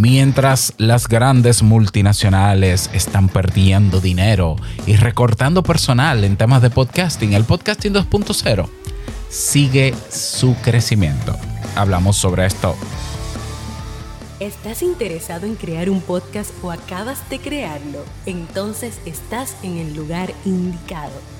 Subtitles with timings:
[0.00, 4.56] Mientras las grandes multinacionales están perdiendo dinero
[4.86, 8.66] y recortando personal en temas de podcasting, el podcasting 2.0
[9.28, 11.36] sigue su crecimiento.
[11.76, 12.74] Hablamos sobre esto.
[14.40, 18.02] ¿Estás interesado en crear un podcast o acabas de crearlo?
[18.24, 21.39] Entonces estás en el lugar indicado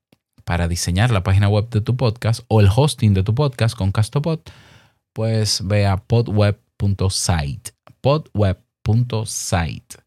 [0.44, 3.92] Para diseñar la página web de tu podcast o el hosting de tu podcast con
[3.92, 4.41] Castopod,
[5.12, 7.72] pues ve a podweb.site.
[8.00, 10.06] Podweb.site.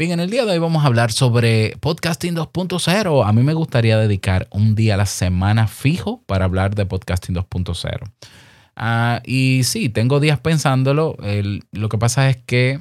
[0.00, 3.26] Bien, en el día de hoy vamos a hablar sobre podcasting 2.0.
[3.26, 7.34] A mí me gustaría dedicar un día a la semana fijo para hablar de podcasting
[7.34, 8.10] 2.0.
[8.76, 11.16] Ah, y sí, tengo días pensándolo.
[11.72, 12.80] lo que pasa es que,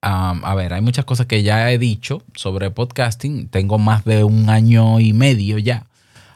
[0.00, 3.48] a ver, hay muchas cosas que ya he dicho sobre podcasting.
[3.48, 5.86] Tengo más de un año y medio ya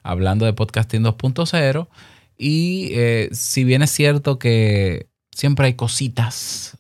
[0.03, 1.89] hablando de podcasting 2.0.
[2.37, 6.79] Y eh, si bien es cierto que siempre hay cositas,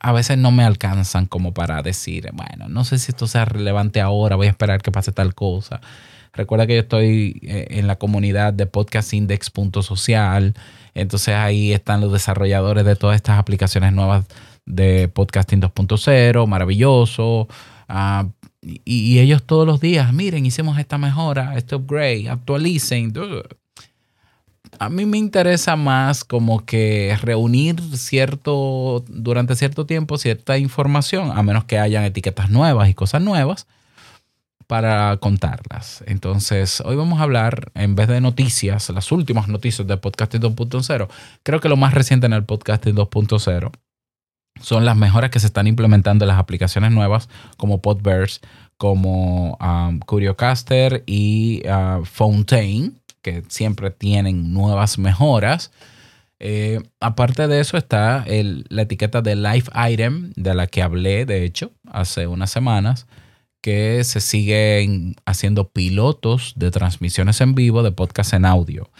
[0.00, 4.00] a veces no me alcanzan como para decir, bueno, no sé si esto sea relevante
[4.00, 5.80] ahora, voy a esperar que pase tal cosa.
[6.34, 10.54] Recuerda que yo estoy eh, en la comunidad de podcastindex.social.
[10.94, 14.26] Entonces ahí están los desarrolladores de todas estas aplicaciones nuevas
[14.66, 17.48] de podcasting 2.0, maravilloso.
[17.88, 18.26] Ah,
[18.62, 23.12] y, ellos todos los días, miren, hicimos esta mejora, este upgrade, actualicen.
[24.78, 31.42] A mí me interesa más como que reunir cierto, durante cierto tiempo, cierta información, a
[31.42, 33.66] menos que hayan etiquetas nuevas y cosas nuevas
[34.74, 36.02] para contarlas.
[36.04, 41.08] Entonces, hoy vamos a hablar, en vez de noticias, las últimas noticias del podcasting 2.0,
[41.44, 43.70] creo que lo más reciente en el podcasting 2.0
[44.60, 48.40] son las mejoras que se están implementando en las aplicaciones nuevas como Podverse,
[48.76, 55.70] como um, Curiocaster y uh, Fontaine, que siempre tienen nuevas mejoras.
[56.40, 61.44] Eh, aparte de eso está la etiqueta de Live Item, de la que hablé, de
[61.44, 63.06] hecho, hace unas semanas
[63.64, 68.90] que se siguen haciendo pilotos de transmisiones en vivo de podcast en audio.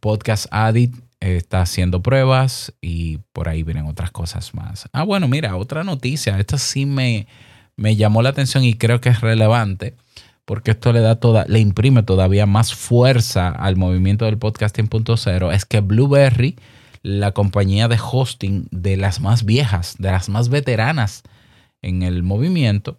[0.00, 4.86] Podcast Addict está haciendo pruebas y por ahí vienen otras cosas más.
[4.92, 6.38] Ah, bueno, mira, otra noticia.
[6.38, 7.26] Esta sí me,
[7.74, 9.94] me llamó la atención y creo que es relevante
[10.44, 15.54] porque esto le da toda, le imprime todavía más fuerza al movimiento del podcasting.0.
[15.54, 16.56] Es que Blueberry,
[17.02, 21.22] la compañía de hosting de las más viejas, de las más veteranas
[21.80, 22.98] en el movimiento,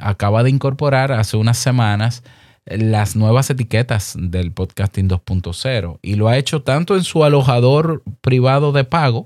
[0.00, 2.22] acaba de incorporar hace unas semanas
[2.66, 8.72] las nuevas etiquetas del podcasting 2.0 y lo ha hecho tanto en su alojador privado
[8.72, 9.24] de pago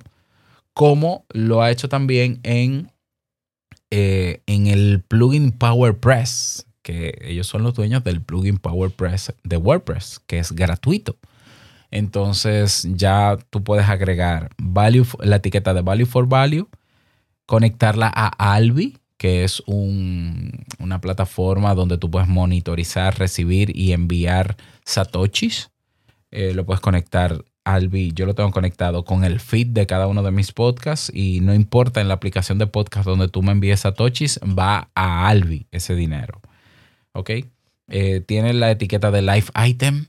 [0.73, 2.91] como lo ha hecho también en,
[3.91, 10.21] eh, en el plugin PowerPress, que ellos son los dueños del plugin PowerPress de WordPress,
[10.27, 11.17] que es gratuito.
[11.91, 14.51] Entonces ya tú puedes agregar
[15.21, 16.69] la etiqueta de Value for Value,
[17.47, 25.71] conectarla a Albi, que es una plataforma donde tú puedes monitorizar, recibir y enviar satoshis.
[26.31, 30.23] Eh, lo puedes conectar Albi, yo lo tengo conectado con el feed de cada uno
[30.23, 33.81] de mis podcasts y no importa en la aplicación de podcast donde tú me envíes
[33.81, 36.43] satoshis, va a Albi ese dinero.
[37.13, 37.31] ¿Ok?
[37.89, 40.09] Eh, tiene la etiqueta de Life Item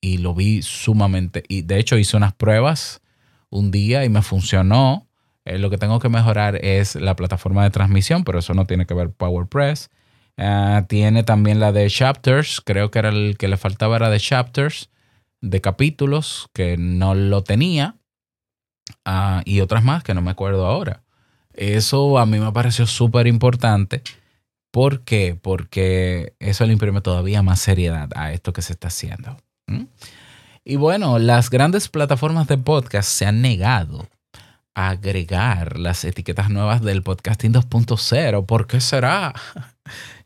[0.00, 1.44] y lo vi sumamente.
[1.46, 3.02] Y de hecho hice unas pruebas
[3.50, 5.05] un día y me funcionó.
[5.46, 8.84] Eh, lo que tengo que mejorar es la plataforma de transmisión, pero eso no tiene
[8.84, 9.90] que ver PowerPress.
[10.36, 14.20] Ah, tiene también la de chapters, creo que era el que le faltaba era de
[14.20, 14.90] chapters,
[15.40, 17.96] de capítulos, que no lo tenía.
[19.06, 21.02] Ah, y otras más que no me acuerdo ahora.
[21.54, 24.02] Eso a mí me pareció súper importante
[24.76, 25.38] ¿Por qué?
[25.40, 29.38] Porque eso le imprime todavía más seriedad a esto que se está haciendo.
[30.64, 34.06] Y bueno, las grandes plataformas de podcast se han negado
[34.76, 38.44] agregar las etiquetas nuevas del podcasting 2.0.
[38.44, 39.34] ¿Por qué será?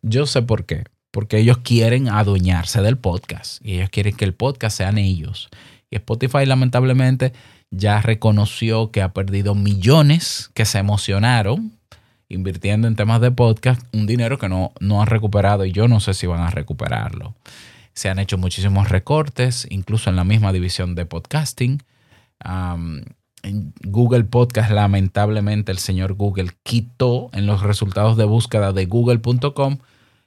[0.03, 0.85] Yo sé por qué.
[1.13, 5.49] Porque ellos quieren adueñarse del podcast y ellos quieren que el podcast sean ellos.
[5.89, 7.33] Y Spotify lamentablemente
[7.71, 11.79] ya reconoció que ha perdido millones que se emocionaron
[12.29, 16.01] invirtiendo en temas de podcast, un dinero que no, no han recuperado y yo no
[16.01, 17.35] sé si van a recuperarlo.
[17.93, 21.83] Se han hecho muchísimos recortes, incluso en la misma división de podcasting.
[23.43, 29.79] En Google Podcast, lamentablemente, el señor Google quitó en los resultados de búsqueda de google.com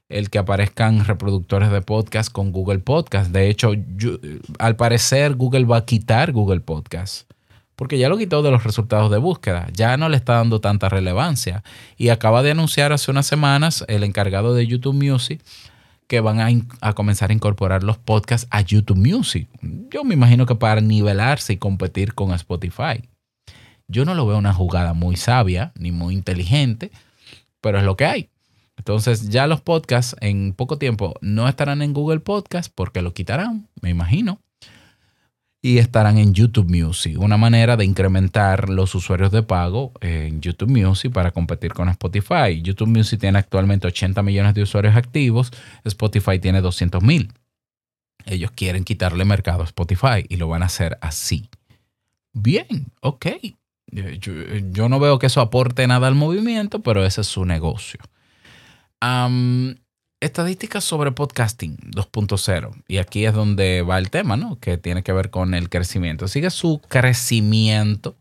[0.09, 3.31] el que aparezcan reproductores de podcast con Google Podcast.
[3.31, 3.71] De hecho,
[4.59, 7.31] al parecer Google va a quitar Google Podcast
[7.75, 10.89] porque ya lo quitó de los resultados de búsqueda, ya no le está dando tanta
[10.89, 11.63] relevancia.
[11.97, 15.41] Y acaba de anunciar hace unas semanas el encargado de YouTube Music
[16.07, 16.39] que van
[16.81, 19.47] a, comenzar a incorporar los podcasts a YouTube Music.
[19.89, 23.09] Yo me imagino que para nivelarse y competir con Spotify.
[23.87, 26.91] Yo no lo veo una jugada muy sabia ni muy inteligente,
[27.61, 28.29] pero es lo que hay.
[28.77, 33.69] Entonces ya los podcasts en poco tiempo no estarán en Google Podcast porque lo quitarán,
[33.81, 34.42] me imagino
[35.65, 37.17] y estarán en YouTube Music.
[37.17, 42.61] Una manera de incrementar los usuarios de pago en YouTube Music para competir con Spotify.
[42.61, 45.53] YouTube Music tiene actualmente 80 millones de usuarios activos,
[45.85, 47.31] Spotify tiene 200 mil.
[48.25, 51.49] Ellos quieren quitarle mercado a Spotify y lo van a hacer así.
[52.33, 53.27] Bien, ok.
[54.19, 58.01] Yo, no veo que eso aporte nada al movimiento, pero ese es su negocio.
[60.23, 62.71] Estadísticas sobre podcasting 2.0.
[62.87, 64.57] Y aquí es donde va el tema, ¿no?
[64.57, 66.29] Que tiene que ver con el crecimiento.
[66.29, 68.15] Sigue su crecimiento.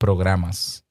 [0.00, 0.84] programas.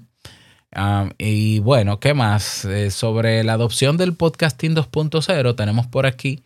[1.17, 2.63] y bueno, ¿qué más?
[2.65, 6.43] Eh, sobre la adopción del podcasting 2.0, tenemos por aquí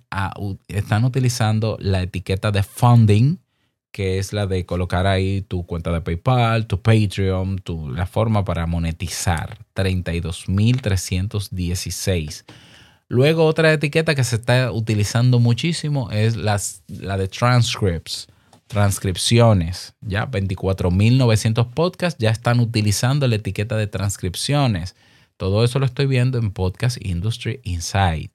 [0.67, 3.37] están utilizando la etiqueta de funding,
[3.93, 8.43] que es la de colocar ahí tu cuenta de PayPal, tu Patreon, tu, la forma
[8.43, 9.57] para monetizar.
[9.75, 12.43] 32.316.
[13.13, 16.57] Luego otra etiqueta que se está utilizando muchísimo es la
[17.15, 18.27] de transcripts,
[18.65, 19.93] transcripciones.
[20.01, 24.95] Ya 24.900 podcasts ya están utilizando la etiqueta de transcripciones.
[25.37, 28.31] Todo eso lo estoy viendo en Podcast Industry Insight.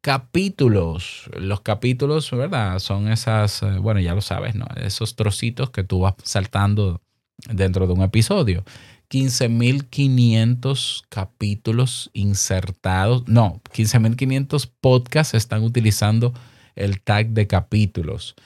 [0.00, 1.28] Capítulos.
[1.38, 2.78] Los capítulos, ¿verdad?
[2.78, 4.64] Son esas, eh, bueno, ya lo sabes, ¿no?
[4.76, 7.02] Esos trocitos que tú vas saltando
[7.48, 8.64] dentro de un episodio.
[9.10, 16.32] 15.500 capítulos insertados, no, 15.500 podcasts están utilizando
[16.76, 18.36] el tag de capítulos.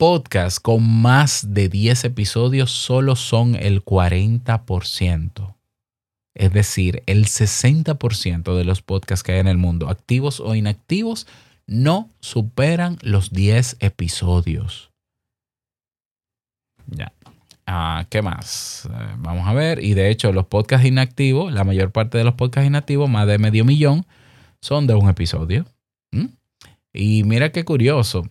[0.00, 5.56] Podcasts con más de 10 episodios solo son el 40%.
[6.34, 11.26] Es decir, el 60% de los podcasts que hay en el mundo, activos o inactivos,
[11.66, 14.90] no superan los 10 episodios.
[16.86, 17.12] Ya.
[17.66, 18.88] Ah, ¿Qué más?
[18.90, 19.84] Eh, vamos a ver.
[19.84, 23.36] Y de hecho, los podcasts inactivos, la mayor parte de los podcasts inactivos, más de
[23.36, 24.06] medio millón,
[24.62, 25.66] son de un episodio.
[26.10, 26.28] ¿Mm?
[26.94, 28.26] Y mira qué curioso.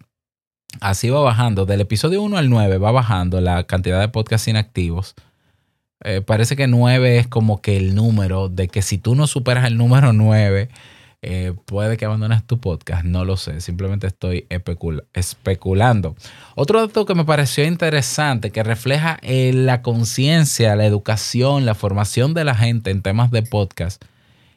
[0.81, 1.65] Así va bajando.
[1.65, 5.15] Del episodio 1 al 9 va bajando la cantidad de podcasts inactivos
[6.03, 9.65] eh, parece que 9 es como que el número de que si tú no superas
[9.65, 10.69] el número 9,
[11.21, 13.03] eh, puede que abandones tu podcast.
[13.03, 14.47] No lo sé, simplemente estoy
[15.13, 16.15] especulando.
[16.55, 22.33] Otro dato que me pareció interesante, que refleja eh, la conciencia, la educación, la formación
[22.33, 24.03] de la gente en temas de podcast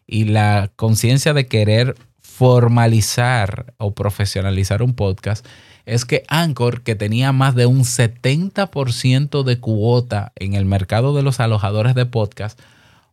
[0.06, 5.44] y la conciencia de querer formalizar o profesionalizar un podcast
[5.86, 11.22] es que Anchor, que tenía más de un 70% de cuota en el mercado de
[11.22, 12.58] los alojadores de podcast,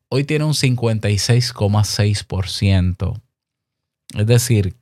[0.09, 3.21] hoy tiene un 56,6%.
[4.15, 4.75] Es decir,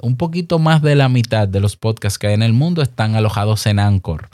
[0.00, 3.14] un poquito más de la mitad de los podcasts que hay en el mundo están
[3.14, 4.28] alojados en Anchor.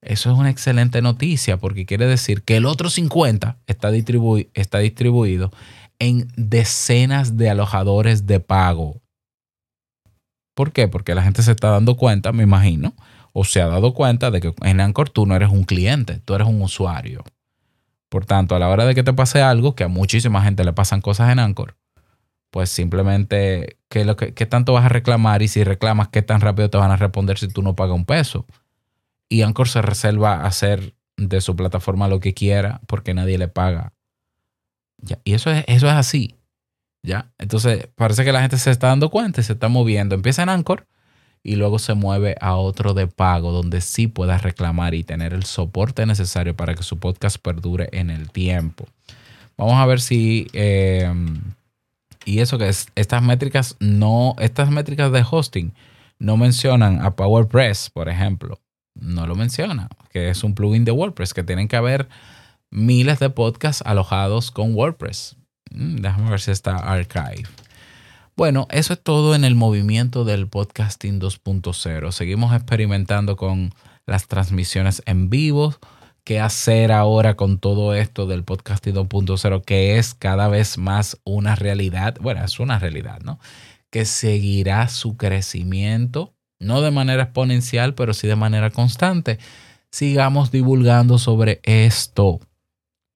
[0.00, 3.90] Eso es una excelente noticia porque quiere decir que el otro 50 está,
[4.54, 5.50] está distribuido
[5.98, 9.00] en decenas de alojadores de pago.
[10.58, 10.88] ¿Por qué?
[10.88, 12.92] Porque la gente se está dando cuenta, me imagino,
[13.32, 16.34] o se ha dado cuenta de que en Anchor tú no eres un cliente, tú
[16.34, 17.22] eres un usuario.
[18.08, 20.72] Por tanto, a la hora de que te pase algo, que a muchísima gente le
[20.72, 21.76] pasan cosas en Anchor,
[22.50, 25.42] pues simplemente, ¿qué, lo que, tanto vas a reclamar?
[25.42, 28.04] Y si reclamas, ¿qué tan rápido te van a responder si tú no pagas un
[28.04, 28.44] peso?
[29.28, 33.46] Y Anchor se reserva a hacer de su plataforma lo que quiera porque nadie le
[33.46, 33.92] paga.
[35.22, 36.37] y eso es, eso es así.
[37.02, 37.32] ¿Ya?
[37.38, 40.14] Entonces, parece que la gente se está dando cuenta y se está moviendo.
[40.14, 40.86] Empieza en Anchor
[41.42, 45.44] y luego se mueve a otro de pago donde sí pueda reclamar y tener el
[45.44, 48.86] soporte necesario para que su podcast perdure en el tiempo.
[49.56, 50.48] Vamos a ver si...
[50.52, 51.12] Eh,
[52.24, 55.72] y eso que es, estas métricas no, estas métricas de hosting
[56.18, 58.60] no mencionan a PowerPress, por ejemplo.
[58.94, 62.08] No lo menciona, que es un plugin de WordPress, que tienen que haber
[62.70, 65.36] miles de podcasts alojados con WordPress.
[65.70, 67.44] Mm, déjame ver si está archive.
[68.36, 72.12] Bueno, eso es todo en el movimiento del podcasting 2.0.
[72.12, 73.74] Seguimos experimentando con
[74.06, 75.74] las transmisiones en vivo.
[76.22, 81.56] ¿Qué hacer ahora con todo esto del podcasting 2.0 que es cada vez más una
[81.56, 82.16] realidad?
[82.20, 83.40] Bueno, es una realidad, ¿no?
[83.90, 89.38] Que seguirá su crecimiento, no de manera exponencial, pero sí de manera constante.
[89.90, 92.40] Sigamos divulgando sobre esto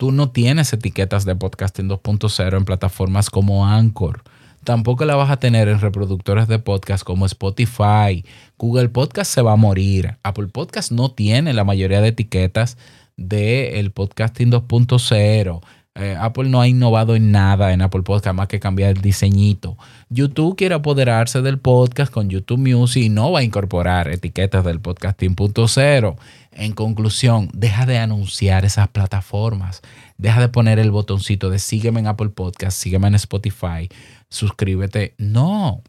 [0.02, 4.24] tú no tienes etiquetas de podcasting 2.0 en plataformas como Anchor.
[4.64, 8.24] Tampoco la vas a tener en reproductores de podcast como Spotify.
[8.58, 10.16] Google Podcast se va a morir.
[10.24, 12.78] Apple Podcast no tiene la mayoría de etiquetas
[13.16, 15.60] del podcasting 2.0.
[15.94, 19.76] Eh, Apple no ha innovado en nada en Apple Podcast más que cambiar el diseñito.
[20.08, 24.80] YouTube quiere apoderarse del podcast con YouTube Music y no va a incorporar etiquetas del
[24.80, 26.16] podcasting.0.
[26.52, 29.82] En conclusión, deja de anunciar esas plataformas.
[30.16, 33.88] Deja de poner el botoncito de sígueme en Apple Podcast, sígueme en Spotify,
[34.30, 35.14] suscríbete.
[35.18, 35.82] No.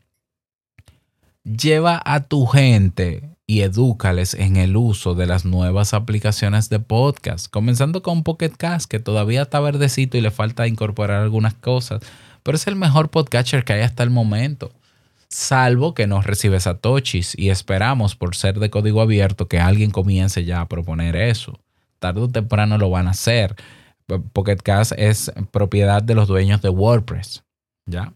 [1.45, 7.47] Lleva a tu gente y edúcales en el uso de las nuevas aplicaciones de podcast,
[7.49, 12.01] comenzando con Pocket Cast, que todavía está verdecito y le falta incorporar algunas cosas,
[12.41, 14.71] pero es el mejor podcatcher que hay hasta el momento,
[15.27, 20.45] salvo que no recibe satoshis y esperamos por ser de código abierto que alguien comience
[20.45, 21.59] ya a proponer eso.
[21.99, 23.55] Tarde o temprano lo van a hacer.
[24.33, 27.43] Pocket Cast es propiedad de los dueños de WordPress,
[27.85, 28.13] ¿ya?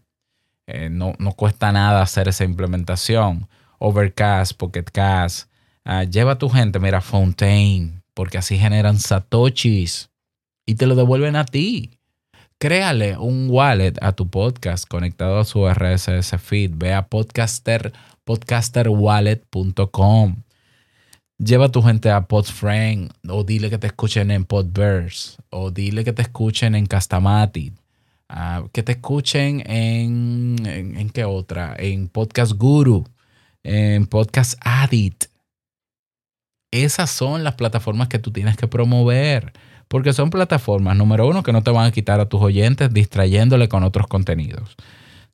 [0.66, 5.48] Eh, no, no cuesta nada hacer esa implementación Overcast, Pocketcast.
[5.84, 10.10] Uh, lleva a tu gente, mira, Fontaine, porque así generan satoshis
[10.66, 11.98] y te lo devuelven a ti.
[12.58, 16.72] Créale un wallet a tu podcast conectado a su RSS feed.
[16.74, 17.92] Ve a podcaster,
[18.24, 20.42] podcasterwallet.com.
[21.38, 26.02] Lleva a tu gente a Podfriend o dile que te escuchen en Podverse o dile
[26.02, 27.74] que te escuchen en Castamatic.
[28.28, 33.06] Uh, que te escuchen en, en, en, qué otra, en Podcast Guru
[33.64, 35.26] en Podcast Addict.
[36.70, 39.52] Esas son las plataformas que tú tienes que promover.
[39.88, 43.68] Porque son plataformas, número uno, que no te van a quitar a tus oyentes distrayéndole
[43.68, 44.76] con otros contenidos.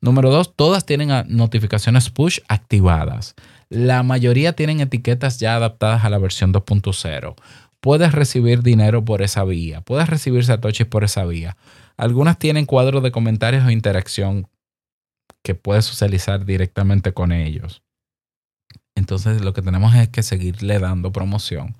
[0.00, 3.34] Número dos, todas tienen notificaciones push activadas.
[3.68, 7.34] La mayoría tienen etiquetas ya adaptadas a la versión 2.0.
[7.80, 9.80] Puedes recibir dinero por esa vía.
[9.80, 11.56] Puedes recibir satoshis por esa vía.
[11.96, 14.48] Algunas tienen cuadros de comentarios o interacción
[15.42, 17.83] que puedes socializar directamente con ellos.
[18.94, 21.76] Entonces lo que tenemos es que seguirle dando promoción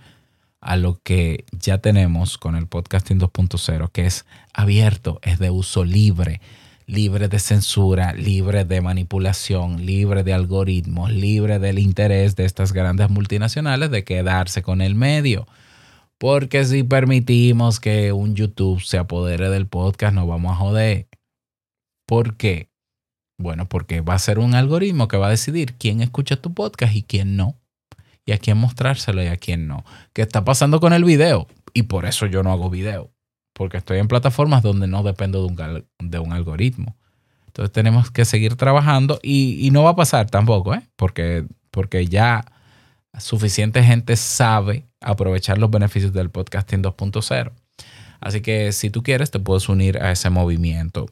[0.61, 5.85] a lo que ya tenemos con el podcasting 2.0, que es abierto, es de uso
[5.85, 6.41] libre,
[6.87, 13.11] libre de censura, libre de manipulación, libre de algoritmos, libre del interés de estas grandes
[13.11, 15.47] multinacionales de quedarse con el medio.
[16.19, 21.09] Porque si permitimos que un YouTube se apodere del podcast, nos vamos a joder.
[22.07, 22.71] ¿Por qué?
[23.39, 26.95] Bueno, porque va a ser un algoritmo que va a decidir quién escucha tu podcast
[26.95, 27.57] y quién no.
[28.27, 29.85] Y a quién mostrárselo y a quién no.
[30.13, 31.47] ¿Qué está pasando con el video?
[31.75, 33.11] Y por eso yo no hago video.
[33.53, 36.97] Porque estoy en plataformas donde no dependo de un, de un algoritmo.
[37.47, 40.83] Entonces tenemos que seguir trabajando y, y, no va a pasar tampoco, ¿eh?
[40.97, 42.45] Porque, porque ya
[43.19, 47.53] suficiente gente sabe aprovechar los beneficios del podcasting 2.0.
[48.21, 51.07] Así que si tú quieres, te puedes unir a ese movimiento.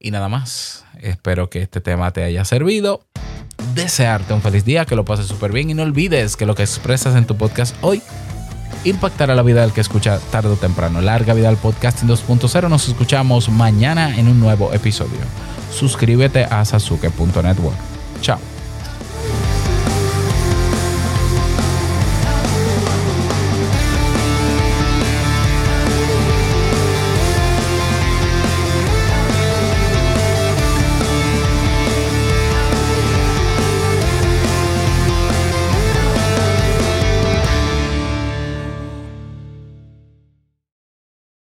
[0.00, 3.04] Y nada más, espero que este tema te haya servido.
[3.74, 6.62] Desearte un feliz día, que lo pases súper bien y no olvides que lo que
[6.62, 8.00] expresas en tu podcast hoy
[8.84, 11.00] impactará la vida del que escucha tarde o temprano.
[11.00, 12.68] Larga vida al podcasting 2.0.
[12.68, 15.18] Nos escuchamos mañana en un nuevo episodio.
[15.72, 17.76] Suscríbete a sasuke.network.
[18.20, 18.57] Chao.